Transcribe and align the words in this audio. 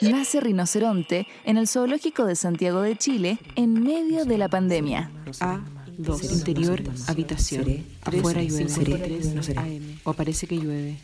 Nace 0.00 0.40
rinoceronte 0.40 1.26
en 1.44 1.58
el 1.58 1.68
zoológico 1.68 2.24
de 2.24 2.34
Santiago 2.34 2.80
de 2.80 2.96
Chile 2.96 3.38
en 3.54 3.82
medio 3.82 4.24
de 4.24 4.38
la 4.38 4.48
pandemia. 4.48 5.10
A, 5.40 5.60
2, 5.98 6.32
interior, 6.32 6.82
habitación. 7.06 7.84
Afuera 8.02 8.42
llueve. 8.42 9.98
O 10.04 10.14
parece 10.14 10.46
que 10.46 10.56
llueve. 10.56 10.96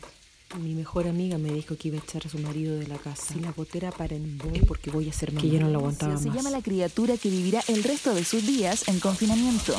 Mi 0.59 0.73
mejor 0.73 1.07
amiga 1.07 1.37
me 1.37 1.51
dijo 1.51 1.75
que 1.77 1.89
iba 1.89 1.97
a 1.97 2.01
echar 2.01 2.25
a 2.25 2.29
su 2.29 2.39
marido 2.39 2.79
de 2.79 2.87
la 2.87 2.97
casa. 2.97 3.33
Si 3.33 3.39
la 3.39 3.51
botera 3.51 3.91
para 3.91 4.15
en 4.15 4.39
es 4.53 4.65
porque 4.65 4.89
voy 4.89 5.09
a 5.09 5.13
ser 5.13 5.31
mamá. 5.31 5.41
Que 5.41 5.49
ya 5.49 5.59
no 5.59 5.69
la 5.69 5.77
aguantaba 5.77 6.17
Se 6.17 6.31
llama 6.31 6.49
la 6.49 6.61
criatura 6.61 7.17
que 7.17 7.29
vivirá 7.29 7.61
el 7.67 7.83
resto 7.83 8.15
de 8.15 8.23
sus 8.23 8.47
días 8.47 8.87
en 8.87 8.99
confinamiento. 8.99 9.75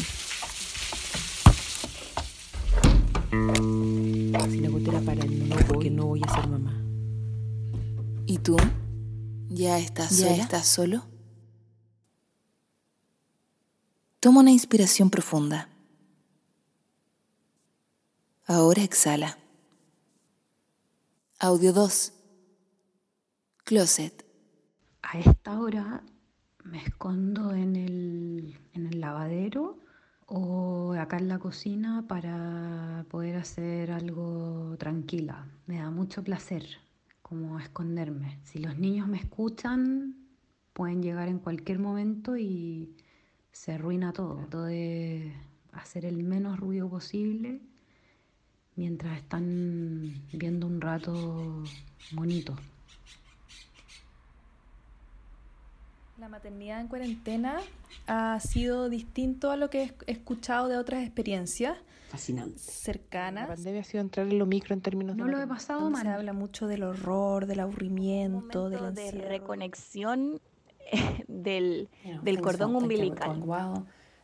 ¿Y 8.31 8.37
tú? 8.41 8.59
¿Ya 9.49 9.79
estás 9.79 10.19
¿Ya 10.19 10.37
estás 10.37 10.67
solo? 10.67 11.07
Toma 14.21 14.41
una 14.41 14.51
inspiración 14.51 15.09
profunda. 15.09 15.71
Ahora 18.47 18.83
exhala. 18.83 19.39
Audio 21.39 21.73
2. 21.73 22.13
Closet. 23.65 24.27
A 25.01 25.19
esta 25.19 25.59
hora 25.59 26.03
me 26.65 26.85
escondo 26.85 27.55
en 27.55 27.77
el, 27.77 28.59
en 28.75 28.89
el 28.89 29.01
lavadero 29.01 29.79
o 30.27 30.93
acá 30.93 31.17
en 31.17 31.29
la 31.29 31.39
cocina 31.39 32.05
para 32.07 33.07
poder 33.09 33.37
hacer 33.37 33.91
algo 33.91 34.77
tranquila. 34.79 35.47
Me 35.65 35.79
da 35.79 35.91
mucho 35.91 36.23
placer 36.23 36.87
como 37.29 37.59
esconderme. 37.61 38.39
Si 38.45 38.59
los 38.59 38.79
niños 38.79 39.07
me 39.07 39.19
escuchan, 39.19 40.17
pueden 40.73 41.03
llegar 41.03 41.29
en 41.29 41.39
cualquier 41.39 41.79
momento 41.79 42.37
y 42.37 42.97
se 43.53 43.73
arruina 43.73 44.13
todo. 44.13 44.37
Trato 44.37 44.65
de 44.65 45.35
hacer 45.73 46.07
el 46.07 46.23
menos 46.23 46.59
ruido 46.59 46.89
posible 46.89 47.61
mientras 48.77 49.19
están 49.19 50.23
viendo 50.33 50.67
un 50.67 50.81
rato 50.81 51.65
bonito. 52.13 52.57
La 56.19 56.29
maternidad 56.29 56.81
en 56.81 56.89
cuarentena 56.89 57.59
ha 58.09 58.41
sido 58.41 58.89
distinto 58.89 59.51
a 59.51 59.57
lo 59.57 59.71
que 59.71 59.83
he 60.07 60.13
escuchado 60.13 60.67
de 60.69 60.77
otras 60.77 61.03
experiencias 61.05 61.77
Fascinante. 62.11 62.59
cercanas. 62.59 63.49
La 63.49 63.55
pandemia 63.55 63.81
ha 63.83 63.85
sido 63.85 64.01
entrar 64.01 64.27
en 64.27 64.39
lo 64.39 64.47
micro 64.47 64.75
en 64.75 64.81
términos 64.81 65.17
No 65.17 65.27
de 65.27 65.31
lo 65.31 65.41
he 65.41 65.47
pasado 65.47 65.81
donde 65.83 65.99
se 66.01 66.05
mal. 66.05 66.15
habla 66.15 66.33
mucho 66.33 66.67
del 66.67 66.83
horror, 66.83 67.47
del 67.47 67.61
aburrimiento, 67.61 68.69
del 68.69 68.95
de 68.95 69.07
encierro. 69.07 69.29
reconexión 69.29 70.41
eh, 70.91 71.25
del, 71.29 71.89
know, 72.03 72.23
del 72.23 72.41
cordón 72.41 72.75
umbilical. 72.75 73.43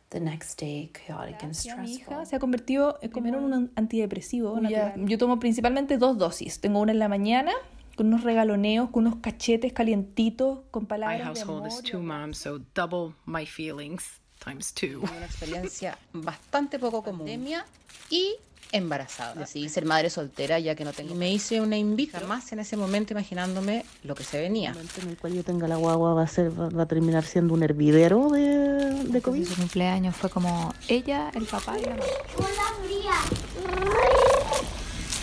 The 0.09 0.19
next 0.19 0.59
day, 0.61 0.91
chaotic 0.93 1.35
and 1.43 1.53
Gracias, 1.53 1.77
Mi 1.79 1.87
stressful. 1.93 2.13
hija 2.13 2.25
se 2.25 2.35
ha 2.35 2.39
convertido 2.39 2.99
en 3.01 3.09
comer 3.11 3.35
un 3.35 3.71
antidepresivo. 3.75 4.59
natural. 4.59 4.93
Yo 5.07 5.17
tomo 5.17 5.39
principalmente 5.39 5.97
dos 5.97 6.17
dosis. 6.17 6.59
Tengo 6.61 6.79
una 6.79 6.91
en 6.91 6.99
la 6.99 7.07
mañana 7.09 7.51
con 7.95 8.07
unos 8.07 8.23
regaloneos, 8.23 8.89
con 8.89 9.07
unos 9.07 9.19
cachetes 9.21 9.73
calientitos, 9.73 10.59
con 10.71 10.83
My 10.83 10.87
palabras 10.87 11.19
de 11.19 11.25
household 11.25 11.65
amor. 11.65 11.83
is 11.83 11.89
two 11.89 11.99
moms, 11.99 12.37
so 12.37 12.59
double 12.73 13.13
my 13.25 13.45
feelings 13.45 14.03
times 14.43 14.73
two. 14.73 14.99
una 15.01 15.25
experiencia 15.25 15.97
bastante 16.13 16.77
poco 16.79 17.01
común. 17.03 17.19
Pandemia 17.19 17.65
y 18.09 18.35
embarazada. 18.71 19.35
Decidí 19.35 19.69
ser 19.69 19.85
madre 19.85 20.09
soltera 20.09 20.59
ya 20.59 20.75
que 20.75 20.83
no 20.83 20.91
tengo. 20.91 21.13
Y 21.13 21.17
me 21.17 21.31
hice 21.31 21.61
una 21.61 21.77
invita 21.77 22.19
más 22.21 22.51
en 22.51 22.59
ese 22.59 22.75
momento 22.75 23.13
imaginándome 23.13 23.85
lo 24.03 24.15
que 24.15 24.23
se 24.23 24.41
venía. 24.41 24.69
El 24.71 24.75
momento 24.75 25.01
en 25.01 25.09
el 25.09 25.17
cual 25.17 25.33
yo 25.33 25.43
tenga 25.43 25.67
la 25.67 25.77
guagua 25.77 26.13
va 26.13 26.23
a 26.23 26.27
ser 26.27 26.51
va 26.51 26.83
a 26.83 26.85
terminar 26.85 27.23
siendo 27.23 27.53
un 27.53 27.63
hervidero 27.63 28.29
de, 28.29 29.03
de 29.05 29.21
COVID. 29.21 29.47
Su 29.47 29.55
cumpleaños 29.55 30.15
fue 30.15 30.29
como 30.29 30.73
ella, 30.89 31.31
el 31.35 31.45
papá 31.45 31.77
y 31.79 31.83
la 31.85 31.91
mamá. 31.91 32.05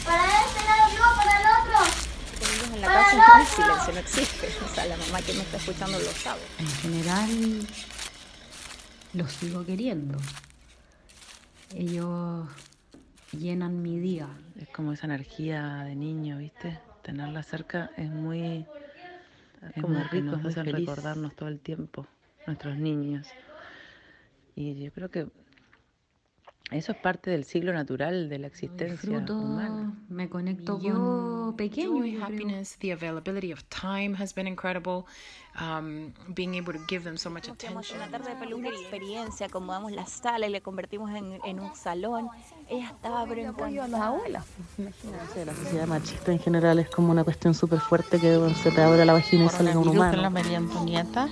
Para 0.04 0.24
este 0.24 0.64
lado 0.64 0.88
no, 0.98 1.16
para 1.16 1.40
el 1.40 1.46
otro. 1.60 1.78
Con 2.40 2.48
ellos 2.48 2.70
en 2.82 2.88
la 2.88 2.94
casa 2.94 3.16
entonces 3.16 3.58
el 3.58 3.64
silencio 3.64 3.92
no 3.92 4.00
existe. 4.00 4.48
O 4.64 4.74
sea, 4.74 4.86
la 4.86 4.96
mamá 4.96 5.20
que 5.22 5.32
me 5.34 5.40
está 5.40 5.56
escuchando 5.56 5.98
lo 5.98 6.10
sabe. 6.10 6.40
En 6.58 6.66
general, 6.66 7.66
los 9.14 9.32
sigo 9.32 9.64
queriendo. 9.64 10.18
Ellos 11.74 12.48
llenan 13.32 13.82
mi 13.82 13.98
día. 13.98 14.28
Es 14.60 14.68
como 14.68 14.92
esa 14.92 15.06
energía 15.06 15.84
de 15.84 15.94
niño, 15.94 16.38
¿viste? 16.38 16.78
Tenerla 17.02 17.42
cerca 17.42 17.90
es 17.96 18.10
muy, 18.10 18.66
es 19.74 19.82
como 19.82 19.98
muy 19.98 20.04
rico, 20.04 20.26
nos 20.26 20.42
nos 20.42 20.52
hace 20.52 20.60
hace 20.60 20.70
feliz. 20.70 20.88
recordarnos 20.88 21.34
todo 21.34 21.48
el 21.48 21.60
tiempo, 21.60 22.06
nuestros 22.46 22.76
niños. 22.76 23.26
Y 24.54 24.82
yo 24.84 24.92
creo 24.92 25.10
que 25.10 25.28
eso 26.74 26.92
es 26.92 26.98
parte 26.98 27.30
del 27.30 27.44
ciclo 27.44 27.72
natural 27.72 28.28
de 28.28 28.38
la 28.38 28.46
existencia 28.46 28.92
Disfruto, 28.96 29.36
humana. 29.38 29.92
me 30.08 30.28
conecto 30.28 30.78
Yo- 30.80 30.94
con 30.94 31.56
pequeño. 31.56 31.98
joy, 31.98 32.16
happiness, 32.22 32.76
the 32.78 32.92
availability 32.92 33.52
of 33.52 33.62
time 33.68 34.14
has 34.16 34.34
been 34.34 34.46
incredible. 34.46 35.04
Um, 35.60 36.14
being 36.34 36.54
able 36.54 36.72
to 36.72 36.80
give 36.88 37.04
them 37.04 37.18
so 37.18 37.28
much 37.28 37.42
Hacemos 37.46 37.84
attention. 37.86 37.98
una 38.00 38.10
tarde 38.10 38.30
de 38.30 38.36
peluquería, 38.40 38.70
experiencia, 38.80 39.46
acomodamos 39.48 39.92
la 39.92 40.06
sala 40.06 40.46
y 40.46 40.50
le 40.50 40.62
convertimos 40.62 41.10
en, 41.10 41.38
en 41.44 41.60
un 41.60 41.74
salón. 41.74 42.28
Ella 42.70 42.86
estaba 42.86 43.26
pero 43.26 43.42
encantada. 43.42 43.88
las 43.88 44.00
abuelas. 44.00 44.46
La 45.44 45.54
sociedad 45.54 45.86
machista 45.86 46.32
en 46.32 46.38
general 46.38 46.78
es 46.78 46.88
como 46.88 47.10
una 47.12 47.22
cuestión 47.22 47.52
súper 47.52 47.80
fuerte 47.80 48.18
que 48.18 48.38
se 48.62 48.70
te 48.70 48.80
abre 48.80 49.04
la 49.04 49.12
vagina 49.12 49.44
y 49.44 49.48
sale 49.50 49.76
un 49.76 49.88
en 49.88 49.98
la 49.98 50.06
humano. 50.08 50.30
María 50.30 50.56
Antonieta 50.56 51.28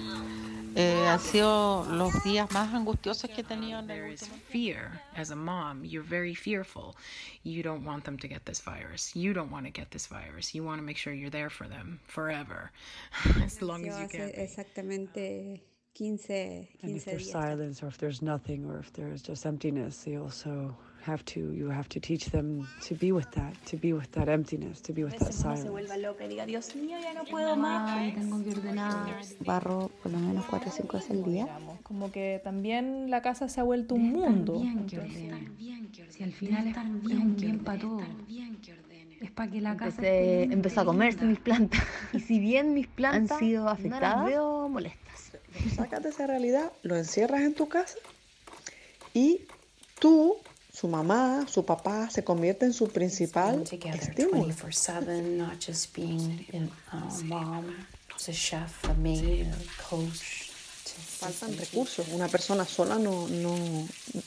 eh, 0.75 1.06
han 1.06 1.20
sido 1.20 1.84
los 1.91 2.22
días 2.22 2.50
más 2.53 2.72
angustiosos 2.75 3.31
que 3.31 3.41
he 3.41 3.44
tenido 3.44 3.78
en 3.81 3.91
el 3.91 4.10
último 4.10 4.36
fear 4.48 5.00
as 5.16 5.31
a 5.31 5.36
mom. 5.36 5.84
You're 5.84 6.06
very 6.06 6.34
fearful. 6.34 6.97
You 7.42 7.62
don't 7.62 7.84
want 7.84 8.04
them 8.04 8.19
to 8.19 8.28
get 8.28 8.44
this 8.44 8.60
virus. 8.60 9.14
You 9.14 9.32
don't 9.32 9.50
want 9.50 9.66
to 9.66 9.72
get 9.72 9.91
this 9.91 10.06
virus. 10.06 10.54
You 10.54 10.64
want 10.64 10.78
to 10.81 10.84
make 10.84 10.97
sure 10.97 11.12
you're 11.12 11.31
there 11.31 11.50
for 11.50 11.66
them 11.69 12.00
forever, 12.06 12.70
as 13.42 13.60
long 13.62 13.86
as 13.86 13.98
you 13.98 14.08
can. 14.08 14.28
be. 14.28 14.41
exactamente 14.41 15.62
15, 15.95 16.69
And 16.83 16.97
if 16.97 17.05
15 17.05 17.05
there's 17.05 17.27
días. 17.28 17.33
silence 17.33 17.83
or 17.83 17.89
if 17.89 17.99
there's 17.99 18.23
nothing 18.23 18.65
or 18.65 18.78
if 18.78 18.93
there's 18.93 19.23
just 19.23 19.45
emptiness, 19.45 20.05
they 20.05 20.17
also 20.17 20.77
have 21.03 21.25
to 21.25 21.53
you 21.53 21.69
have 21.71 21.89
to 21.89 21.99
teach 21.99 22.27
them 22.31 22.67
to 22.83 22.95
be 22.95 23.11
with 23.11 23.31
that, 23.33 23.55
to 23.67 23.77
be 23.77 23.93
with 23.93 24.11
that 24.12 24.29
emptiness, 24.29 24.81
to 24.83 24.93
be 24.93 25.03
with 25.03 25.15
that 25.19 25.23
uno 25.29 25.33
se 25.33 25.43
silence. 25.43 25.69
vuelva 25.71 25.97
loca 25.97 26.25
y 26.25 26.29
diga, 26.29 26.47
Dios 26.47 26.75
mío, 26.77 26.99
ya 27.00 27.12
no 27.15 27.25
puedo 27.25 27.56
más. 27.56 28.15
tengo 28.15 28.43
que 28.45 28.50
ordenar. 28.50 29.21
Barro 29.45 29.91
por 30.03 30.12
lo 30.12 30.19
menos 30.19 30.45
4 30.47 30.69
o 30.69 30.73
5 30.73 30.97
veces 30.97 31.11
al 31.11 31.25
día. 31.25 31.49
Como 31.83 32.11
que 32.12 32.41
también 32.45 33.11
la 33.11 33.21
casa 33.23 33.49
se 33.49 33.61
ha 33.61 33.65
vuelto 33.65 33.95
un 33.95 34.11
mundo. 34.12 34.61
Bien 34.61 34.87
que 34.87 34.99
ordenen. 34.99 35.56
Si 36.09 36.23
al 36.23 36.33
final 36.33 36.69
es, 36.69 36.77
un 36.77 37.37
bien 37.37 37.59
para 37.61 37.79
todos. 37.81 38.03
Es 39.21 39.31
para 39.33 39.50
que 39.50 39.61
la 39.61 39.77
casa 39.77 39.97
Empecé, 39.97 40.43
empezó 40.45 40.81
a 40.81 40.84
comerse 40.87 41.25
mis 41.27 41.39
plantas. 41.41 41.83
Y 42.12 42.21
si 42.21 42.39
bien 42.39 42.73
mis 42.75 42.87
plantas 42.87 43.33
han 43.33 43.39
sido 43.39 43.65
no 43.65 43.71
las 43.71 43.79
afectadas, 43.79 44.25
veo 44.27 44.69
molestas. 44.69 45.33
Sacas 45.77 46.03
de 46.03 46.11
esa 46.11 46.27
realidad, 46.27 46.72
lo 46.83 46.97
encierras 46.97 47.43
en 47.43 47.55
tu 47.55 47.69
casa 47.69 47.97
y 49.15 49.43
tú, 49.99 50.37
su 50.72 50.88
mamá, 50.88 51.47
su 51.49 51.65
papá, 51.65 52.09
se 52.11 52.22
convierte 52.25 52.65
en 52.66 52.72
su 52.72 52.88
principal 52.88 53.62
estímulo. 53.62 54.47
24/7, 54.47 55.22
not 55.37 55.55
just 55.65 55.94
being 55.97 56.47
a 56.93 56.97
mom, 57.25 57.66
a 57.69 58.33
chef, 58.33 58.84
a 58.88 58.94
maid, 58.94 59.47
a 59.47 59.88
coach. 59.88 60.49
Faltan 61.19 61.56
recursos. 61.56 62.06
Una 62.12 62.28
persona 62.28 62.65
sola 62.65 62.99
no, 62.99 63.28
no, 63.28 63.55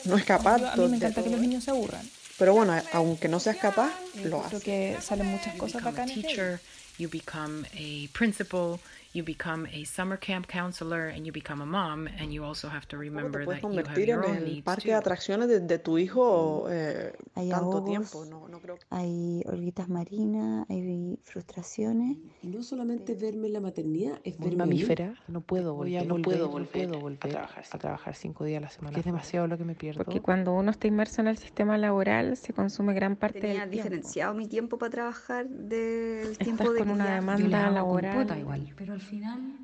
no 0.06 0.18
es 0.18 0.24
capaz 0.26 0.60
Yo- 0.60 0.70
a 0.70 0.76
mí 0.76 0.84
me 0.84 0.90
de 0.92 0.96
encanta 0.98 1.16
que 1.16 1.22
todo 1.22 1.32
los 1.32 1.40
eso. 1.40 1.42
niños 1.50 1.64
se 1.64 1.72
aburran. 1.72 2.10
Pero 2.38 2.54
bueno, 2.54 2.74
aunque 2.94 3.28
no 3.28 3.40
seas 3.40 3.58
capaz, 3.58 3.92
lo 4.16 4.22
Creo 4.22 4.38
haces. 4.46 4.64
que 4.64 4.98
salen 5.02 5.28
muchas 5.28 5.56
cosas 5.56 5.84
become 5.84 5.90
a 5.90 6.06
bacanas. 6.06 6.60
you 7.00 7.10
become 7.10 7.66
a 7.74 8.08
principal, 8.18 8.80
you 9.14 9.24
become 9.24 9.68
a 9.68 9.86
summer 9.86 10.18
camp 10.18 10.48
counselor, 10.48 11.08
and 11.08 11.26
you 11.26 11.32
become 11.32 11.62
a 11.62 11.66
mom, 11.66 12.08
and 12.20 12.32
you 12.34 12.44
also 12.44 12.68
have 12.68 12.88
to 12.88 12.98
remember 12.98 13.46
that 13.46 13.62
you 13.62 13.70
have 13.70 13.98
your 14.00 14.26
own 14.26 14.44
needs 14.44 14.64
parque 14.64 14.84
too. 14.84 14.90
de 14.90 14.96
atracciones 14.96 15.48
de, 15.48 15.60
de 15.60 15.80
tu 15.80 15.98
hijo 15.98 16.68
eh, 16.70 17.14
Hay 17.36 17.50
tanto 17.50 17.78
ahogos, 17.78 17.86
tiempo. 17.90 18.26
No, 18.26 18.48
no 18.48 18.60
creo 18.60 18.76
que... 18.78 18.86
hay 18.90 19.44
orbitas 19.46 19.88
marinas, 19.88 20.66
hay 20.70 21.20
frustraciones. 21.24 22.18
Y 22.42 22.48
no 22.48 22.64
solamente 22.64 23.14
verme 23.16 23.48
en 23.48 23.54
la 23.54 23.60
maternidad, 23.62 24.20
es 24.24 24.38
verme 24.40 24.58
mamífera, 24.58 25.14
no 25.28 25.42
puedo 25.42 25.74
volver, 25.76 26.06
no 26.08 26.16
volver, 26.16 26.24
puedo 26.24 26.46
no 26.46 26.52
volver, 26.52 26.72
puedo 26.72 27.00
volver 27.00 27.20
a 27.22 27.30
trabajar, 27.30 27.64
a 27.72 27.78
trabajar 27.78 28.16
cinco 28.16 28.44
días 28.46 28.58
a 28.58 28.62
la 28.62 28.70
semana. 28.70 28.98
Es 28.98 29.06
demasiado 29.06 29.48
lo 29.48 29.58
que 29.58 29.64
me 29.66 29.76
pierdo. 29.76 30.04
Porque 30.04 30.22
cuando 30.22 30.54
uno 30.54 30.72
está 30.72 30.88
inmerso 30.88 31.22
en 31.22 31.28
el 31.28 31.38
sistema 31.38 31.78
laboral 31.78 32.36
se 32.38 32.54
consume 32.54 32.94
gran 32.94 33.16
parte 33.16 33.42
Tenía 33.42 33.62
del 33.62 33.70
tiempo. 33.70 33.90
diferenciado 33.90 34.34
mi 34.34 34.48
tiempo 34.48 34.78
para 34.78 34.90
trabajar 34.92 35.48
del 35.48 36.32
Estás 36.32 36.38
tiempo 36.46 36.72
de 36.72 36.80
con 36.80 36.90
una 36.90 37.16
demanda 37.16 37.70
laboral. 37.70 38.40
igual, 38.40 38.74
pero 38.76 38.94
al 38.94 39.02
final 39.04 39.64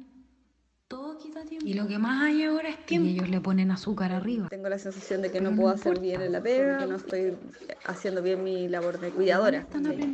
todo 0.90 1.20
queda 1.20 1.44
Y 1.64 1.76
lo 1.76 1.88
que 1.88 2.00
más 2.00 2.24
hay 2.24 2.44
ahora 2.44 2.70
es 2.70 2.86
tiempo. 2.86 3.08
Y 3.08 3.12
ellos 3.14 3.30
le 3.30 3.40
ponen 3.40 3.70
azúcar 3.70 4.12
arriba. 4.12 4.48
Tengo 4.50 4.70
la 4.70 4.80
sensación 4.80 5.22
de 5.22 5.32
que 5.32 5.40
no 5.40 5.56
puedo 5.56 5.70
hacer 5.70 6.00
bien 6.00 6.22
en 6.22 6.32
la 6.32 6.42
pega, 6.42 6.80
que 6.80 6.88
no 6.88 6.96
estoy 6.96 7.38
haciendo 7.86 8.24
bien 8.24 8.44
mi 8.44 8.68
labor 8.68 9.00
de 9.00 9.12
cuidadora. 9.12 9.68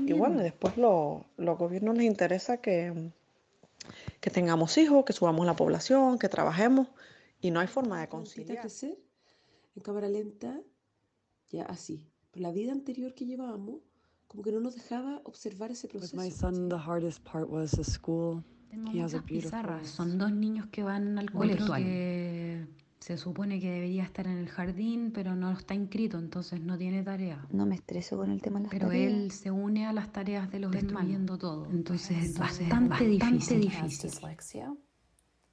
Y 0.06 0.12
bueno, 0.14 0.42
después 0.42 0.76
lo, 0.78 1.26
los 1.38 1.58
gobiernos 1.58 1.96
les 1.96 2.06
interesa 2.06 2.58
que, 2.58 3.12
que 4.20 4.30
tengamos 4.30 4.78
hijos, 4.78 5.06
que 5.06 5.14
subamos 5.14 5.46
la 5.46 5.56
población, 5.56 6.20
que 6.20 6.28
trabajemos 6.28 6.90
y 7.40 7.52
no 7.52 7.62
hay 7.62 7.68
forma 7.68 8.02
de 8.02 8.10
conciliar. 8.10 8.60
crecer 8.60 8.98
en 9.78 9.82
cámara 9.82 10.10
lenta, 10.10 10.60
ya 11.52 11.64
así. 11.64 12.06
Pero 12.32 12.44
la 12.44 12.52
vida 12.52 12.74
anterior 12.74 13.14
que 13.14 13.26
llevábamos, 13.26 13.80
como 14.28 14.44
que 14.44 14.52
no 14.52 14.60
nos 14.60 14.76
dejaba 14.76 15.22
observar 15.24 15.72
ese 15.72 15.88
With 15.88 16.00
proceso. 16.00 16.18
my 16.18 16.32
son, 16.32 16.68
the 16.68 16.78
hardest 16.78 17.24
part 17.24 17.50
was 17.50 17.72
the 17.72 17.84
school. 17.86 18.44
Tengo 18.70 18.92
He 18.92 19.02
muchas 19.02 19.24
pizarras. 19.24 19.88
Son 19.88 20.18
dos 20.18 20.32
niños 20.32 20.68
que 20.68 20.84
van 20.84 21.18
al 21.20 21.32
colegio 21.32 21.74
que 21.76 22.68
se 23.00 23.18
supone 23.18 23.60
que 23.60 23.70
debería 23.70 24.04
estar 24.04 24.26
en 24.26 24.38
el 24.38 24.50
jardín, 24.50 25.12
pero 25.14 25.36
no 25.36 25.52
está 25.52 25.76
inscrito, 25.76 26.18
entonces 26.18 26.60
no 26.62 26.76
tiene 26.78 27.04
tarea. 27.04 27.46
No 27.52 27.66
me 27.68 27.76
estreso 27.76 28.18
con 28.18 28.32
el 28.32 28.42
tema 28.42 28.58
de 28.60 28.64
las 28.64 28.72
Pero 28.72 28.88
tareas. 28.88 29.14
él 29.14 29.32
se 29.32 29.52
une 29.52 29.86
a 29.86 29.94
las 29.94 30.12
tareas 30.12 30.50
de 30.50 30.60
los 30.60 30.72
destruyendo 30.72 31.38
todo. 31.38 31.68
Entonces 31.70 32.18
es 32.18 32.26
Entonces, 32.32 32.68
bastante, 32.68 33.08
difícil. 33.08 33.62
Dyslexia, 33.62 34.76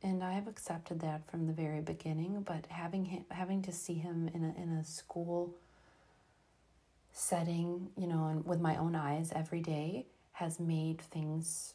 and 0.02 0.22
I 0.22 0.34
have 0.34 0.48
accepted 0.48 0.98
that 1.00 1.22
from 1.26 1.46
the 1.46 1.52
very 1.52 1.82
beginning. 1.82 2.42
But 2.42 2.66
having 2.70 3.04
him, 3.04 3.24
having 3.30 3.60
to 3.62 3.72
see 3.72 3.94
him 3.94 4.28
in 4.34 4.44
a 4.44 4.54
in 4.60 4.70
a 4.78 4.84
school 4.84 5.54
setting, 7.12 7.90
you 7.96 8.06
know, 8.06 8.28
and 8.28 8.46
with 8.46 8.60
my 8.60 8.76
own 8.78 8.94
eyes 8.96 9.30
every 9.34 9.60
day, 9.60 10.06
has 10.32 10.58
made 10.58 11.02
things 11.10 11.74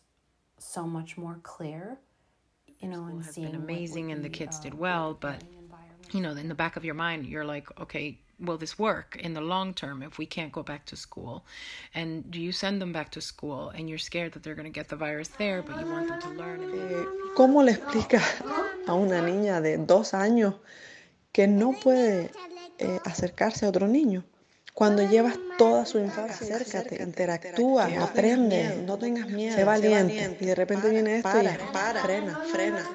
so 0.58 0.86
much 0.86 1.18
more 1.18 1.40
clear. 1.44 2.00
You 2.80 2.90
know, 2.90 3.06
and 3.06 3.24
has 3.24 3.34
seeing 3.34 3.52
been 3.52 3.62
amazing 3.62 4.12
and 4.12 4.24
the 4.24 4.30
kids 4.30 4.60
uh, 4.60 4.64
did 4.64 4.74
well, 4.76 5.18
but 5.20 5.42
you 6.12 6.22
know, 6.22 6.32
in 6.32 6.48
the 6.48 6.56
back 6.56 6.76
of 6.76 6.86
your 6.86 6.94
mind, 6.94 7.26
you're 7.26 7.46
like, 7.46 7.68
okay, 7.82 8.20
will 8.40 8.58
this 8.58 8.78
work 8.78 9.18
in 9.20 9.34
the 9.34 9.42
long 9.42 9.74
term 9.74 10.04
if 10.04 10.18
we 10.18 10.26
can't 10.26 10.52
go 10.52 10.64
back 10.64 10.86
to 10.86 10.96
school? 10.96 11.46
And 11.96 12.30
do 12.30 12.40
you 12.40 12.52
send 12.52 12.82
them 12.82 12.94
back 12.94 13.12
to 13.12 13.22
school 13.22 13.70
and 13.70 13.90
you're 13.90 13.98
scared 13.98 14.34
that 14.34 14.44
they're 14.44 14.56
going 14.56 14.72
to 14.72 14.72
get 14.72 14.90
the 14.90 14.96
virus 14.96 15.30
there, 15.30 15.62
but 15.62 15.80
you 15.80 15.88
want 15.88 16.08
them 16.08 16.22
to 16.22 16.30
learn? 16.30 16.62
And 16.64 16.74
Eh, 16.74 17.06
¿Cómo 17.36 17.64
le 17.64 17.74
explicas 17.74 18.42
a 18.88 18.94
una 18.94 19.22
niña 19.22 19.62
de 19.62 19.78
dos 19.78 20.14
años 20.14 20.56
que 21.34 21.48
no 21.48 21.74
puede 21.74 22.32
eh, 22.80 23.00
acercarse 23.06 23.66
a 23.66 23.70
otro 23.70 23.88
niño? 23.88 24.24
Cuando 24.78 25.02
llevas 25.10 25.40
toda 25.58 25.88
su 25.88 25.98
infancia, 25.98 26.56
acércate, 26.56 27.02
interactúa, 27.02 27.90
aprende, 28.00 28.84
no 28.86 29.00
tengas 29.00 29.28
miedo, 29.28 29.56
sé 29.56 29.64
valiente. 29.64 30.38
Y 30.40 30.46
de 30.46 30.54
repente 30.54 30.92
viene 30.92 31.16
esto 31.18 31.32
y 31.42 31.48
para, 31.74 32.04
frena, 32.04 32.40
frena. 32.52 32.86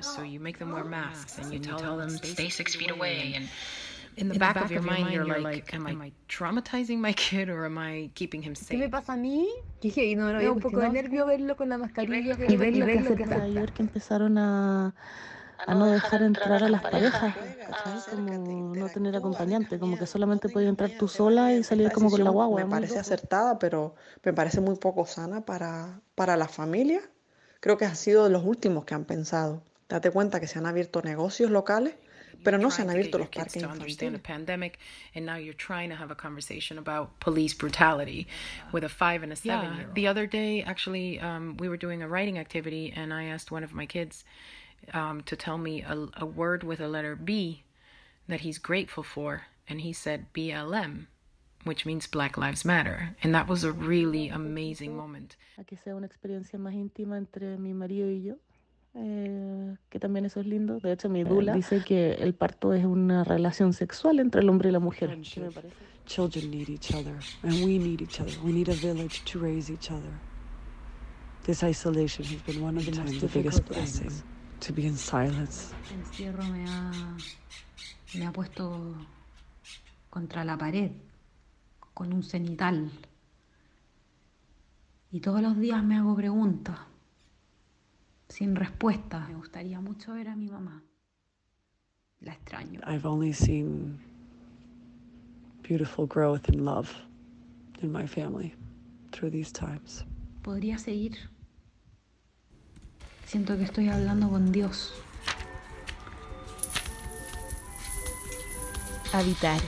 So 0.00 0.24
you 0.24 0.40
make 0.40 0.58
them 0.58 0.72
wear 0.72 0.84
masks 0.84 1.38
and 1.38 1.52
you 1.52 1.60
tell 1.60 1.96
them 1.96 2.10
stay 2.10 2.50
six 2.50 2.74
feet 2.74 2.90
away. 2.90 3.34
And 3.36 3.48
in 4.16 4.28
the 4.28 4.36
back 4.36 4.56
of 4.56 4.72
your 4.72 4.82
mind, 4.82 5.12
you're 5.12 5.38
like, 5.38 5.72
am 5.72 5.86
I 5.86 6.10
traumatizing 6.28 6.98
my 6.98 7.12
kid 7.12 7.48
or 7.48 7.64
am 7.64 7.78
I 7.78 8.10
keeping 8.14 8.42
him 8.42 8.54
¿Qué 8.54 8.76
me 8.76 8.86
safe? 8.86 8.90
pasa 8.90 9.12
a 9.12 9.16
mí? 9.16 9.46
Dije, 9.80 10.04
y 10.04 10.16
no 10.16 10.26
había 10.26 10.50
un 10.50 10.58
poco 10.58 10.80
de 10.80 10.88
nervio 10.88 11.26
verlo 11.26 11.54
con 11.54 11.68
la 11.68 11.78
mascarilla. 11.78 12.36
Y 12.48 12.56
ver 12.56 12.76
lo 12.76 13.14
que 13.14 13.22
hace 13.22 13.34
Ayer 13.34 13.72
que 13.72 13.82
empezaron 13.82 14.36
a, 14.38 14.94
a 15.66 15.74
no 15.74 15.86
dejar 15.86 16.22
entrar 16.22 16.62
a 16.62 16.68
las 16.68 16.82
parejas, 16.82 17.34
¿cachai? 17.66 18.00
Como 18.10 18.74
no 18.74 18.88
tener 18.88 19.16
acompañante, 19.16 19.78
como 19.78 19.98
que 19.98 20.06
solamente 20.06 20.48
podías 20.48 20.70
entrar 20.70 20.90
tú 20.98 21.08
sola 21.08 21.52
y 21.52 21.62
salir 21.64 21.90
como 21.92 22.10
con 22.10 22.22
la 22.24 22.30
guagua. 22.30 22.64
Me 22.64 22.70
parece 22.70 22.98
acertada, 22.98 23.58
pero 23.58 23.94
me 24.22 24.32
parece 24.32 24.60
muy 24.60 24.76
poco 24.76 25.06
sana 25.06 25.44
para, 25.44 26.00
para 26.14 26.36
la 26.36 26.48
familia. 26.48 27.00
Creo 27.60 27.78
que 27.78 27.84
ha 27.86 27.94
sido 27.94 28.24
de 28.24 28.30
los 28.30 28.44
últimos 28.44 28.84
que 28.84 28.94
han 28.94 29.04
pensado. 29.04 29.62
Date 29.88 30.10
cuenta 30.10 30.40
que 30.40 30.46
se 30.46 30.58
han 30.58 30.66
abierto 30.66 31.02
negocios 31.02 31.50
locales, 31.50 31.94
pero 32.42 32.58
no 32.58 32.70
se 32.70 32.82
han 32.82 32.90
abierto 32.90 33.18
los 33.18 33.28
parques 33.28 33.62
infantiles. 33.62 34.22
Yeah. 39.44 39.92
The 39.94 40.08
other 40.08 40.26
day, 40.28 40.62
actually, 40.66 41.18
um, 41.20 41.56
we 41.58 41.68
were 41.68 41.78
doing 41.78 42.02
a 42.02 42.08
writing 42.08 42.38
activity, 42.38 42.92
and 42.96 43.12
I 43.12 43.26
asked 43.30 43.50
one 43.52 43.64
of 43.64 43.72
my 43.72 43.86
kids 43.86 44.24
um, 44.92 45.22
to 45.22 45.36
tell 45.36 45.58
me 45.58 45.82
a, 45.82 46.08
a 46.18 46.26
word 46.26 46.62
with 46.64 46.80
a 46.80 46.88
letter 46.88 47.16
B 47.16 47.62
that 48.28 48.40
he's 48.40 48.58
grateful 48.58 49.02
for, 49.02 49.42
and 49.68 49.80
he 49.80 49.92
said 49.92 50.26
BLM, 50.34 51.06
which 51.64 51.86
means 51.86 52.06
Black 52.06 52.36
Lives 52.36 52.64
Matter, 52.64 53.16
and 53.22 53.34
that 53.34 53.48
was 53.48 53.64
a 53.64 53.72
really 53.72 54.28
amazing 54.28 54.96
moment. 54.96 55.36
a 55.58 55.64
que 55.64 55.76
sea 55.76 55.94
una 55.94 56.06
experiencia 56.06 56.58
más 56.58 56.74
íntima 56.74 57.16
entre 57.16 57.56
mi 57.58 57.72
marido 57.72 58.10
y 58.10 58.22
yo, 58.22 58.36
eh, 58.94 59.76
que 59.90 59.98
también 59.98 60.26
eso 60.26 60.40
es 60.40 60.46
lindo. 60.46 60.78
De 60.80 60.92
hecho, 60.92 61.08
mi 61.08 61.24
dula 61.24 61.54
dice 61.54 61.82
que 61.84 62.14
el 62.14 62.34
parto 62.34 62.72
es 62.74 62.84
una 62.84 63.24
relación 63.24 63.72
sexual 63.72 64.20
entre 64.20 64.40
el 64.42 64.48
hombre 64.48 64.68
y 64.68 64.72
la 64.72 64.80
mujer. 64.80 65.16
¿Qué 65.22 65.40
me 65.40 65.50
parece? 65.50 65.74
Children 66.06 66.50
need 66.50 66.68
each 66.68 66.92
other, 66.92 67.18
and 67.42 67.64
we 67.64 67.78
need 67.78 68.02
each 68.02 68.20
other. 68.20 68.32
We 68.44 68.52
need 68.52 68.68
a 68.68 68.74
village 68.74 69.24
to 69.24 69.38
raise 69.38 69.70
each 69.72 69.90
other. 69.90 70.12
This 71.44 71.62
isolation 71.62 72.24
has 72.26 72.42
been 72.42 72.62
one 72.62 72.76
of 72.76 72.84
the 72.84 72.92
most 73.00 73.20
the 73.20 73.26
biggest 73.28 73.64
blessing. 73.66 74.10
To 74.66 74.72
be 74.72 74.86
in 74.86 74.96
silence. 74.96 75.74
El 75.90 76.00
encierro 76.00 76.42
me 76.44 76.64
ha, 76.66 76.90
me 78.14 78.26
ha 78.26 78.32
puesto 78.32 78.94
contra 80.08 80.42
la 80.42 80.56
pared 80.56 80.90
con 81.92 82.14
un 82.14 82.22
cenital. 82.22 82.90
Y 85.12 85.20
todos 85.20 85.42
los 85.42 85.58
días 85.58 85.84
me 85.84 85.96
hago 85.96 86.16
preguntas 86.16 86.78
sin 88.28 88.56
respuesta. 88.56 89.26
Me 89.28 89.34
gustaría 89.34 89.80
mucho 89.80 90.14
ver 90.14 90.28
a 90.28 90.36
mi 90.36 90.48
mamá. 90.48 90.82
La 92.20 92.32
extraño. 92.32 92.80
I've 92.86 93.06
only 93.06 93.34
seen 93.34 94.00
beautiful 95.62 96.06
growth 96.06 96.48
and 96.48 96.64
love 96.64 96.90
in 97.82 97.92
my 97.92 98.06
family 98.06 98.54
through 99.12 99.30
these 99.30 99.52
times. 99.52 100.06
Podría 100.42 100.78
seguir. 100.78 101.33
Siento 103.26 103.56
que 103.56 103.64
estoy 103.64 103.88
hablando 103.88 104.28
con 104.28 104.52
Dios. 104.52 104.94
Habitar. 109.12 109.60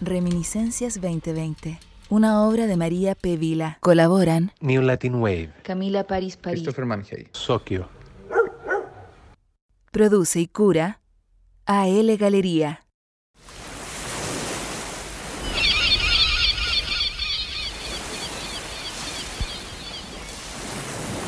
Reminiscencias 0.00 1.00
2020. 1.00 1.78
Una 2.10 2.42
obra 2.42 2.66
de 2.66 2.76
María 2.76 3.14
P. 3.14 3.36
Vila. 3.36 3.78
Colaboran 3.80 4.52
New 4.60 4.82
Latin 4.82 5.16
Wave. 5.16 5.52
Camila 5.62 6.04
París 6.04 6.36
París. 6.36 6.60
Christopher 6.60 6.86
Manhey. 6.86 7.28
Sokio. 7.32 7.88
Produce 9.90 10.40
y 10.40 10.46
cura 10.48 11.00
AL 11.66 12.16
Galería. 12.16 12.84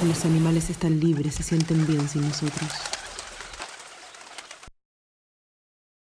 Los 0.07 0.25
animales 0.25 0.71
están 0.71 0.99
libres, 0.99 1.35
se 1.35 1.43
sienten 1.43 1.87
bien 1.87 2.09
sin 2.09 2.23
nosotros. 2.23 2.90